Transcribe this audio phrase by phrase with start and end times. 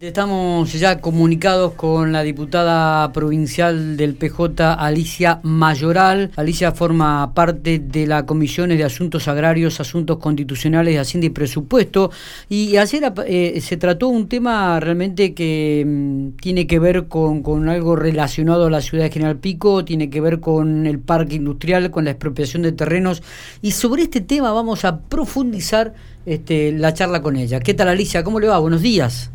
[0.00, 6.30] Estamos ya comunicados con la diputada provincial del PJ, Alicia Mayoral.
[6.36, 12.10] Alicia forma parte de la Comisiones de Asuntos Agrarios, Asuntos Constitucionales Hacienda y Presupuesto.
[12.48, 17.68] Y ayer eh, se trató un tema realmente que mm, tiene que ver con, con,
[17.68, 21.90] algo relacionado a la ciudad de General Pico, tiene que ver con el parque industrial,
[21.90, 23.22] con la expropiación de terrenos.
[23.60, 25.92] Y sobre este tema vamos a profundizar
[26.24, 27.60] este, la charla con ella.
[27.60, 28.24] ¿Qué tal Alicia?
[28.24, 28.58] ¿Cómo le va?
[28.58, 29.30] Buenos días.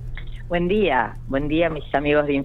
[0.48, 2.43] Buen día, buen día mis amigos de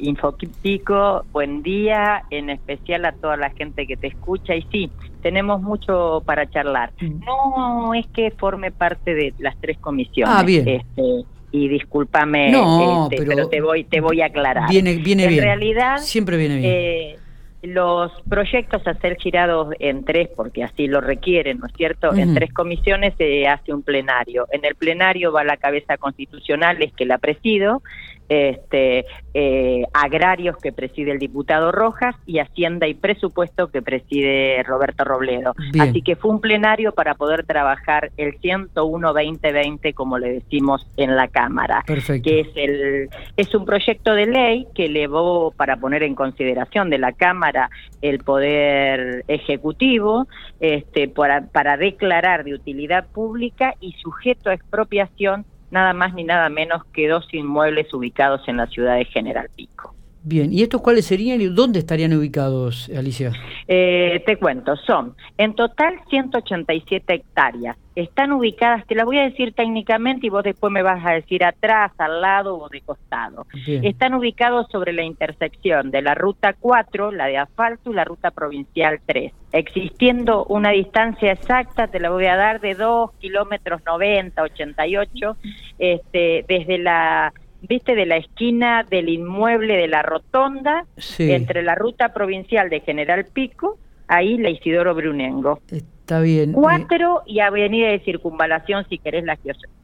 [0.00, 4.90] Infopico, buen día en especial a toda la gente que te escucha y sí,
[5.22, 6.92] tenemos mucho para charlar.
[7.00, 7.20] Mm.
[7.24, 10.34] No es que forme parte de las tres comisiones.
[10.36, 10.66] Ah, bien.
[10.66, 14.68] Este, y discúlpame, este, pero, te voy te voy a aclarar.
[14.68, 15.38] Viene, viene bien.
[15.38, 16.72] En realidad, siempre viene bien.
[16.74, 17.18] Eh,
[17.62, 22.14] los proyectos a ser girados en tres, porque así lo requieren, ¿no es cierto?
[22.14, 24.46] En tres comisiones se hace un plenario.
[24.52, 27.82] En el plenario va la cabeza constitucional, es que la presido,
[28.28, 35.04] este, eh, agrarios que preside el diputado Rojas y Hacienda y Presupuesto que preside Roberto
[35.04, 35.54] Robledo.
[35.78, 41.28] Así que fue un plenario para poder trabajar el 101-2020, como le decimos en la
[41.28, 46.90] Cámara, que es, el, es un proyecto de ley que elevó para poner en consideración
[46.90, 47.70] de la Cámara
[48.02, 50.26] el Poder Ejecutivo
[50.60, 56.48] este, para, para declarar de utilidad pública y sujeto a expropiación nada más ni nada
[56.48, 59.97] menos que dos inmuebles ubicados en la ciudad de General Pico.
[60.22, 63.32] Bien, ¿y estos cuáles serían y dónde estarían ubicados, Alicia?
[63.68, 67.76] Eh, te cuento, son en total 187 hectáreas.
[67.94, 71.44] Están ubicadas, te las voy a decir técnicamente y vos después me vas a decir
[71.44, 73.46] atrás, al lado o de costado.
[73.66, 78.30] Están ubicados sobre la intersección de la ruta 4, la de asfalto, y la ruta
[78.30, 79.32] provincial 3.
[79.52, 85.36] Existiendo una distancia exacta, te la voy a dar de 2 kilómetros 90, 88,
[85.78, 87.32] este, desde la
[87.62, 90.86] viste, de la esquina del inmueble de la rotonda,
[91.18, 95.60] entre la ruta provincial de General Pico, ahí la Isidoro Brunengo.
[95.70, 96.52] Está bien.
[96.52, 99.38] Cuatro y avenida de circunvalación, si querés, la,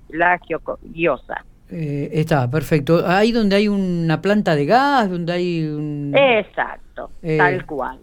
[0.08, 0.40] la
[0.92, 1.44] Giosa.
[1.70, 3.02] Eh, está, perfecto.
[3.06, 6.14] Ahí donde hay una planta de gas, donde hay un...
[6.14, 6.83] Exacto.
[7.22, 7.98] Eh, tal cual.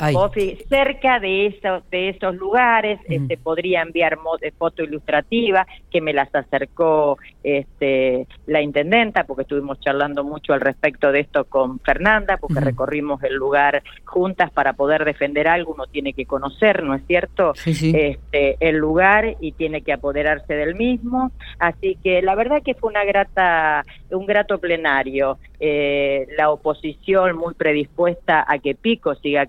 [0.69, 6.33] cerca de esos, de esos lugares este, podría enviar eh, foto ilustrativa que me las
[6.33, 12.59] acercó este, la intendenta, porque estuvimos charlando mucho al respecto de esto con Fernanda, porque
[12.59, 17.53] recorrimos el lugar juntas para poder defender algo, uno tiene que conocer, ¿no es cierto?
[17.65, 21.31] Este, el lugar y tiene que apoderarse del mismo.
[21.59, 25.37] Así que la verdad que fue una grata, un grato plenario.
[25.63, 29.47] Eh, la oposición muy predispuesta a que Pico siga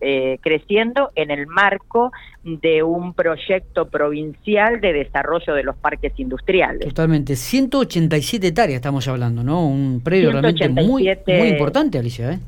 [0.00, 2.10] eh, creciendo en el marco
[2.42, 6.88] de un proyecto provincial de desarrollo de los parques industriales.
[6.88, 9.66] Totalmente, 187 hectáreas estamos hablando, ¿no?
[9.66, 12.38] Un predio realmente muy, muy importante, Alicia, ¿eh?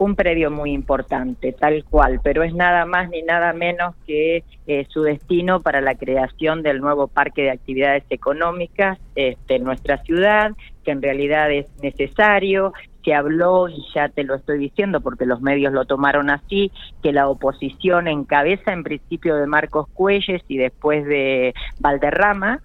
[0.00, 4.86] Un predio muy importante, tal cual, pero es nada más ni nada menos que eh,
[4.88, 10.52] su destino para la creación del nuevo parque de actividades económicas este, en nuestra ciudad,
[10.84, 12.72] que en realidad es necesario.
[13.04, 16.72] Se habló, y ya te lo estoy diciendo porque los medios lo tomaron así,
[17.02, 22.60] que la oposición encabeza en principio de Marcos Cuelles y después de Valderrama,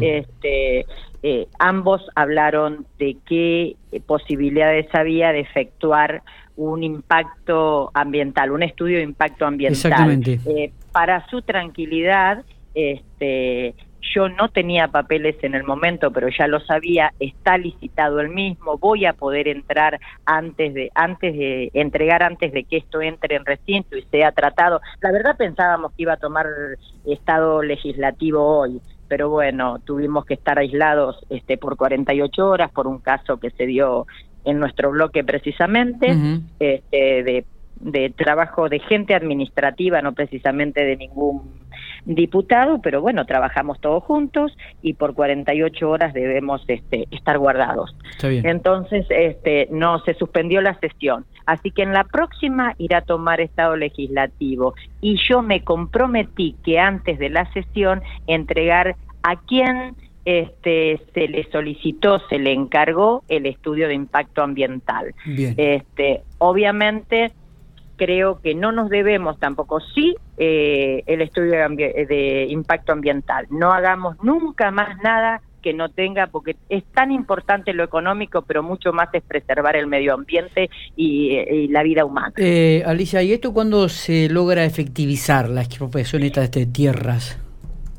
[0.00, 0.86] este,
[1.22, 6.22] eh, ambos hablaron de qué posibilidades había de efectuar
[6.56, 10.22] un impacto ambiental, un estudio de impacto ambiental.
[10.26, 13.74] Eh, para su tranquilidad, este,
[14.14, 18.78] yo no tenía papeles en el momento, pero ya lo sabía, está licitado el mismo,
[18.78, 23.44] voy a poder entrar antes de antes de entregar antes de que esto entre en
[23.44, 24.80] recinto y sea tratado.
[25.00, 26.46] La verdad pensábamos que iba a tomar
[27.04, 32.98] estado legislativo hoy, pero bueno, tuvimos que estar aislados este por 48 horas por un
[32.98, 34.06] caso que se dio
[34.44, 36.16] en nuestro bloque precisamente,
[36.58, 37.44] este, de,
[37.80, 41.58] de trabajo de gente administrativa, no precisamente de ningún
[42.04, 47.94] diputado, pero bueno, trabajamos todos juntos y por 48 horas debemos este, estar guardados.
[48.22, 51.26] Entonces, este, no se suspendió la sesión.
[51.44, 56.78] Así que en la próxima irá a tomar estado legislativo y yo me comprometí que
[56.78, 58.96] antes de la sesión entregar
[59.28, 59.94] a quien
[60.24, 65.14] este, se le solicitó, se le encargó el estudio de impacto ambiental.
[65.26, 67.32] Este, obviamente
[67.96, 73.46] creo que no nos debemos tampoco, sí, eh, el estudio de, impacto ambiental.
[73.50, 78.62] No hagamos nunca más nada que no tenga, porque es tan importante lo económico, pero
[78.62, 82.32] mucho más es preservar el medio ambiente y, la vida humana.
[82.36, 87.38] Eh, Alicia, ¿y esto cuándo se logra efectivizar la expropiación de tierras?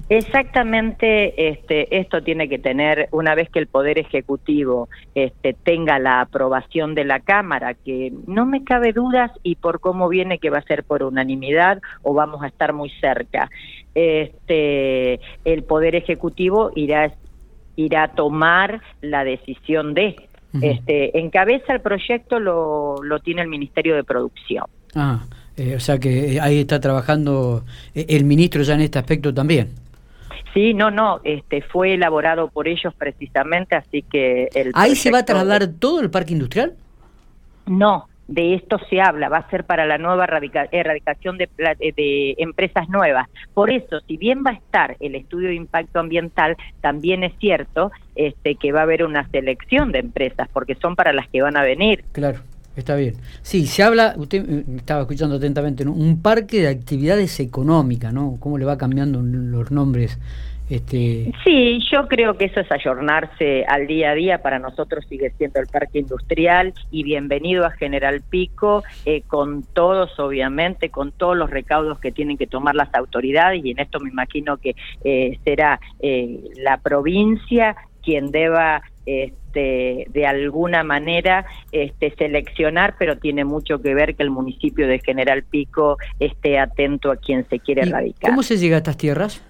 [0.09, 6.21] Exactamente, este, esto tiene que tener, una vez que el Poder Ejecutivo este, tenga la
[6.21, 10.57] aprobación de la Cámara, que no me cabe dudas y por cómo viene que va
[10.57, 13.51] a ser por unanimidad o vamos a estar muy cerca,
[13.93, 17.13] este, el Poder Ejecutivo irá,
[17.75, 20.15] irá a tomar la decisión de,
[20.59, 24.65] este, encabeza el proyecto lo, lo tiene el Ministerio de Producción.
[24.95, 25.23] Ah,
[25.55, 27.63] eh, o sea que eh, ahí está trabajando
[27.93, 29.69] eh, el ministro ya en este aspecto también.
[30.53, 35.19] Sí, no, no, este fue elaborado por ellos precisamente, así que el ¿Ahí se va
[35.19, 36.73] a trasladar todo el parque industrial?
[37.67, 40.27] No, de esto se habla, va a ser para la nueva
[40.71, 43.27] erradicación de, de, empresas nuevas.
[43.53, 47.91] Por eso, si bien va a estar el estudio de impacto ambiental, también es cierto
[48.15, 51.57] este, que va a haber una selección de empresas, porque son para las que van
[51.57, 52.03] a venir.
[52.11, 52.39] Claro.
[52.79, 53.15] Está bien.
[53.41, 58.37] Sí, se habla, usted eh, estaba escuchando atentamente, un parque de actividades económicas, ¿no?
[58.39, 60.17] ¿Cómo le va cambiando los nombres?
[60.69, 61.33] Este...
[61.43, 64.41] Sí, yo creo que eso es ayornarse al día a día.
[64.41, 70.17] Para nosotros sigue siendo el parque industrial y bienvenido a General Pico, eh, con todos,
[70.19, 74.09] obviamente, con todos los recaudos que tienen que tomar las autoridades y en esto me
[74.09, 75.81] imagino que eh, será
[76.63, 84.15] la provincia quien deba este, de alguna manera este, seleccionar, pero tiene mucho que ver
[84.15, 88.29] que el municipio de General Pico esté atento a quien se quiere radicar.
[88.29, 89.43] ¿Cómo se llega a estas tierras?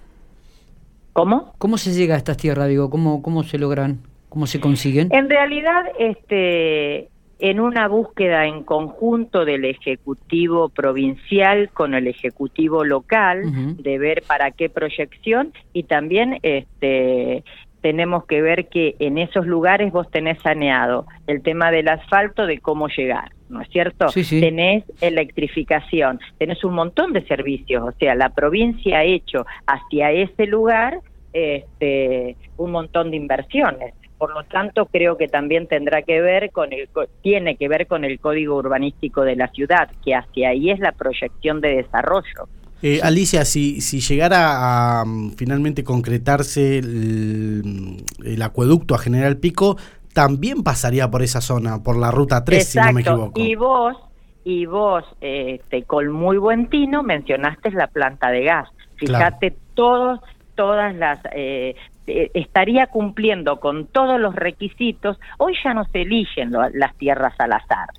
[1.13, 1.53] ¿Cómo?
[1.57, 2.69] ¿Cómo se llega a estas tierras?
[2.69, 3.99] Digo, ¿cómo, cómo se logran?
[4.29, 5.09] ¿Cómo se consiguen?
[5.11, 7.09] En realidad, este,
[7.39, 13.43] en una búsqueda en conjunto del Ejecutivo provincial con el Ejecutivo local,
[13.77, 17.43] de ver para qué proyección y también este,
[17.81, 22.59] tenemos que ver que en esos lugares vos tenés saneado el tema del asfalto, de
[22.59, 24.07] cómo llegar, ¿no es cierto?
[24.29, 30.45] Tenés electrificación, tenés un montón de servicios, o sea, la provincia ha hecho hacia ese
[30.45, 30.99] lugar
[31.33, 33.93] este, un montón de inversiones.
[34.17, 36.89] Por lo tanto, creo que también tendrá que ver con el
[37.21, 40.91] tiene que ver con el código urbanístico de la ciudad, que hacia ahí es la
[40.91, 42.49] proyección de desarrollo.
[42.81, 49.77] Eh, Alicia, si, si llegara a mm, finalmente concretarse el, acueducto a General Pico,
[50.13, 53.39] también pasaría por esa zona, por la ruta 3, si no me equivoco.
[53.39, 53.97] Y vos,
[54.43, 58.69] y vos este, con muy buen tino mencionaste la planta de gas.
[58.95, 60.19] Fíjate, todos,
[60.55, 61.19] todas las...
[61.33, 61.75] Eh,
[62.07, 65.19] eh, estaría cumpliendo con todos los requisitos.
[65.37, 67.89] Hoy ya no se eligen las tierras al azar.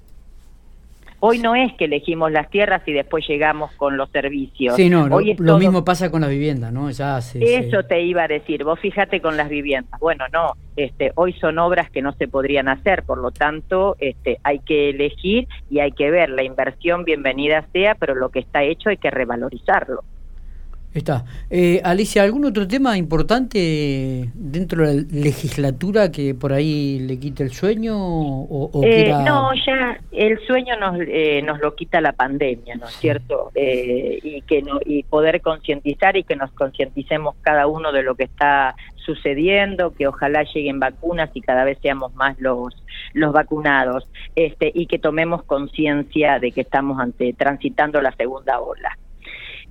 [1.23, 4.75] Hoy no es que elegimos las tierras y después llegamos con los servicios.
[4.77, 6.91] Sí, no, lo, mismo pasa con las viviendas, ¿no?
[6.91, 10.01] Ya Eso te iba a decir, vos fíjate con las viviendas.
[10.01, 14.39] Bueno, no, este, hoy son obras que no se podrían hacer, por lo tanto este,
[14.45, 18.63] hay que elegir y hay que ver, la inversión bienvenida sea, pero lo que está
[18.63, 20.03] hecho hay que revalorizarlo.
[20.93, 21.25] Está.
[21.51, 27.45] Eh, Alicia, ¿algún otro tema importante dentro de la legislatura que por ahí le quite
[27.45, 27.97] el sueño?
[27.97, 32.95] O, eh, No, ya el sueño nos, eh, nos lo quita la pandemia, ¿no es
[32.95, 33.53] cierto?
[33.55, 38.25] y, que no, y poder concientizar y que nos concienticemos cada uno de lo que
[38.25, 42.75] está sucediendo, que ojalá lleguen vacunas y cada vez seamos más los,
[43.15, 48.99] los vacunados, este, y que tomemos conciencia de que estamos ante transitando la segunda ola.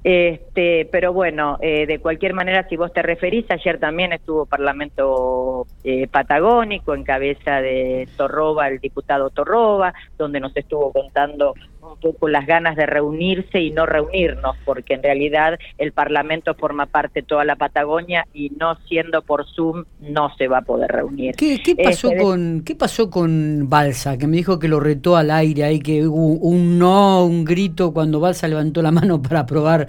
[0.04, 5.68] Este, pero bueno, eh, de cualquier manera, si vos te referís, ayer también estuvo Parlamento
[5.84, 12.28] eh, Patagónico en cabeza de Torroba, el diputado Torroba, donde nos estuvo contando un poco
[12.28, 17.28] las ganas de reunirse y no reunirnos, porque en realidad el Parlamento forma parte de
[17.28, 21.36] toda la Patagonia y no siendo por Zoom no se va a poder reunir.
[21.36, 24.18] ¿Qué, pasó, este, con, ¿qué pasó con Balsa?
[24.18, 27.94] Que me dijo que lo retó al aire, ahí que hubo un no, un grito
[27.94, 29.88] cuando Balsa levantó la mano para aprobar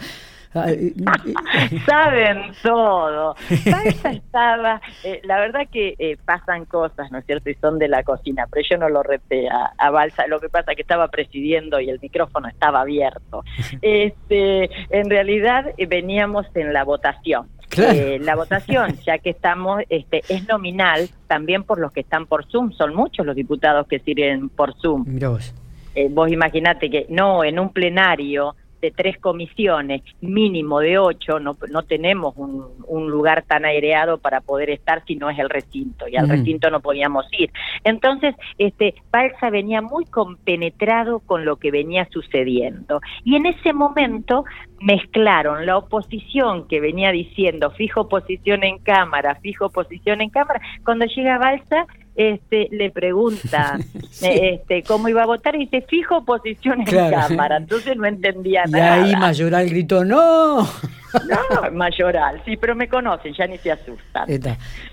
[1.87, 3.37] Saben todo.
[4.05, 7.51] estaba, eh, la verdad que eh, pasan cosas, ¿no es cierto?
[7.51, 10.27] Y son de la cocina, pero yo no lo reté a, Balsa.
[10.27, 13.45] Lo que pasa es que estaba presidiendo y el micrófono estaba abierto.
[13.83, 17.49] Este, en realidad eh, veníamos en la votación.
[17.77, 22.73] la votación, ya que estamos, este, es nominal también por los que están por Zoom.
[22.73, 25.05] Son muchos los diputados que sirven por Zoom.
[25.07, 25.55] vos.
[26.11, 31.83] vos imaginate que no, en un plenario de tres comisiones, mínimo de ocho, no, no
[31.83, 36.17] tenemos un, un, lugar tan aireado para poder estar si no es el recinto, y
[36.17, 37.51] al recinto no podíamos ir.
[37.85, 43.01] Entonces, este, Balsa venía muy compenetrado con lo que venía sucediendo.
[43.25, 44.45] Y en ese momento
[44.81, 51.05] mezclaron la oposición que venía diciendo fijo posición en cámara, fijo posición en cámara, cuando
[51.05, 53.79] llega Balsa este, le pregunta
[54.23, 59.07] este, cómo iba a votar y dice fijo posición en cámara, entonces no entendía nada.
[59.07, 60.67] Y ahí Mayoral gritó, no.
[61.13, 64.29] No, Mayoral, sí, pero me conocen, ya ni se asustan.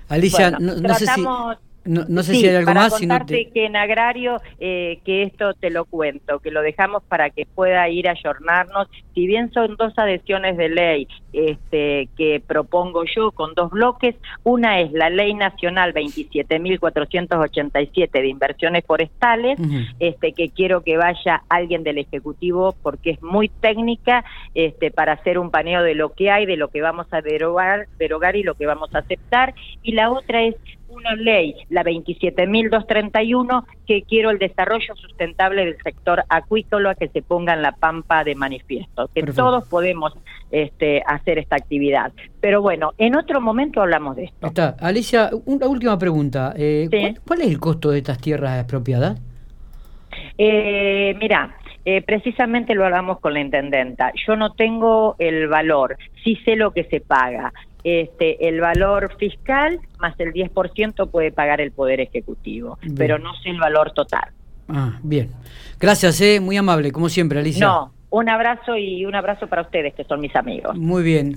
[0.08, 1.24] Alicia, no, sé si
[1.88, 2.92] no, no sé si hay algo para más.
[2.92, 7.46] Contarte que en agrario, eh, que esto te lo cuento, que lo dejamos para que
[7.46, 8.88] pueda ir a ayornarnos.
[9.14, 14.80] Si bien son dos adhesiones de ley este, que propongo yo con dos bloques, una
[14.80, 19.58] es la Ley Nacional 27.487 de Inversiones Forestales,
[19.98, 25.38] este, que quiero que vaya alguien del Ejecutivo porque es muy técnica este, para hacer
[25.38, 28.56] un paneo de lo que hay, de lo que vamos a derogar, derogar y lo
[28.56, 29.54] que vamos a aceptar.
[29.82, 30.56] Y la otra es
[30.88, 37.54] una ley, la 27.231, que quiero el desarrollo sustentable del sector acuícola que se ponga
[37.54, 40.14] en la pampa de manifiesto, que todos podemos
[40.50, 42.12] este, hacer esta actividad.
[42.40, 44.46] Pero bueno, en otro momento hablamos de esto.
[44.46, 44.76] Está.
[44.80, 46.54] Alicia, una última pregunta.
[46.56, 46.88] Eh,
[47.26, 49.20] ¿cuál, es el costo de estas tierras expropiadas?
[50.36, 51.54] Eh, mira,
[51.84, 54.12] eh, precisamente lo hablamos con la intendenta.
[54.26, 57.52] Yo no tengo el valor, sí sé lo que se paga
[57.88, 63.50] este, el valor fiscal más el 10% puede pagar el Poder Ejecutivo, pero no sé
[63.50, 64.30] el valor total.
[64.68, 65.30] Ah, bien.
[65.80, 67.66] Gracias, eh, muy amable, como siempre, Alicia.
[67.66, 70.76] No, un abrazo y un abrazo para ustedes, que son mis amigos.
[70.76, 71.36] Muy bien.